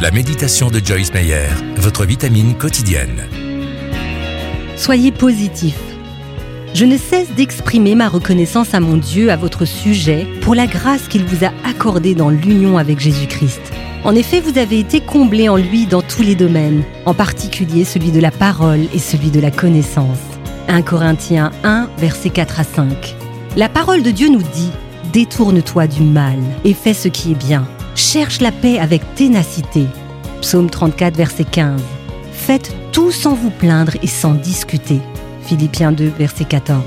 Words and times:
La 0.00 0.10
méditation 0.10 0.70
de 0.70 0.80
Joyce 0.82 1.12
Meyer, 1.12 1.48
votre 1.76 2.06
vitamine 2.06 2.54
quotidienne. 2.54 3.28
Soyez 4.74 5.12
positif. 5.12 5.76
Je 6.72 6.86
ne 6.86 6.96
cesse 6.96 7.30
d'exprimer 7.32 7.94
ma 7.94 8.08
reconnaissance 8.08 8.72
à 8.72 8.80
mon 8.80 8.96
Dieu 8.96 9.30
à 9.30 9.36
votre 9.36 9.66
sujet 9.66 10.26
pour 10.40 10.54
la 10.54 10.66
grâce 10.66 11.06
qu'il 11.06 11.26
vous 11.26 11.44
a 11.44 11.52
accordée 11.68 12.14
dans 12.14 12.30
l'union 12.30 12.78
avec 12.78 12.98
Jésus-Christ. 12.98 13.60
En 14.02 14.14
effet, 14.14 14.40
vous 14.40 14.56
avez 14.56 14.78
été 14.78 15.02
comblé 15.02 15.50
en 15.50 15.56
lui 15.56 15.84
dans 15.84 16.00
tous 16.00 16.22
les 16.22 16.34
domaines, 16.34 16.82
en 17.04 17.12
particulier 17.12 17.84
celui 17.84 18.10
de 18.10 18.20
la 18.20 18.30
parole 18.30 18.86
et 18.94 18.98
celui 18.98 19.30
de 19.30 19.40
la 19.40 19.50
connaissance. 19.50 20.16
1 20.68 20.80
Corinthiens 20.80 21.50
1, 21.62 21.90
versets 21.98 22.30
4 22.30 22.60
à 22.60 22.64
5. 22.64 23.16
La 23.54 23.68
parole 23.68 24.02
de 24.02 24.10
Dieu 24.12 24.30
nous 24.30 24.42
dit 24.54 24.70
Détourne-toi 25.12 25.88
du 25.88 26.04
mal 26.04 26.38
et 26.64 26.72
fais 26.72 26.94
ce 26.94 27.08
qui 27.08 27.32
est 27.32 27.46
bien. 27.46 27.68
Cherche 28.00 28.40
la 28.40 28.50
paix 28.50 28.78
avec 28.78 29.02
ténacité. 29.14 29.84
Psaume 30.40 30.70
34, 30.70 31.14
verset 31.14 31.44
15. 31.44 31.82
Faites 32.32 32.74
tout 32.92 33.12
sans 33.12 33.34
vous 33.34 33.50
plaindre 33.50 33.92
et 34.02 34.06
sans 34.06 34.32
discuter. 34.32 35.00
Philippiens 35.42 35.92
2, 35.92 36.10
verset 36.18 36.46
14. 36.46 36.82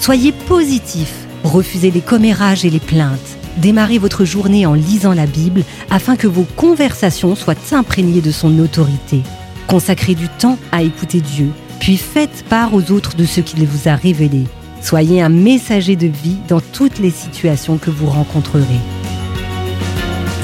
Soyez 0.00 0.32
positif. 0.32 1.14
Refusez 1.44 1.92
les 1.92 2.00
commérages 2.00 2.64
et 2.64 2.70
les 2.70 2.80
plaintes. 2.80 3.38
Démarrez 3.58 3.98
votre 3.98 4.24
journée 4.24 4.66
en 4.66 4.74
lisant 4.74 5.14
la 5.14 5.26
Bible 5.26 5.62
afin 5.88 6.16
que 6.16 6.26
vos 6.26 6.46
conversations 6.56 7.36
soient 7.36 7.54
imprégnées 7.70 8.20
de 8.20 8.32
son 8.32 8.58
autorité. 8.58 9.22
Consacrez 9.68 10.16
du 10.16 10.28
temps 10.28 10.58
à 10.72 10.82
écouter 10.82 11.20
Dieu, 11.20 11.50
puis 11.78 11.96
faites 11.96 12.44
part 12.48 12.74
aux 12.74 12.90
autres 12.90 13.14
de 13.14 13.24
ce 13.24 13.40
qu'il 13.40 13.64
vous 13.66 13.88
a 13.88 13.94
révélé. 13.94 14.42
Soyez 14.82 15.22
un 15.22 15.28
messager 15.28 15.94
de 15.94 16.08
vie 16.08 16.38
dans 16.48 16.60
toutes 16.60 16.98
les 16.98 17.12
situations 17.12 17.78
que 17.78 17.90
vous 17.90 18.10
rencontrerez. 18.10 18.80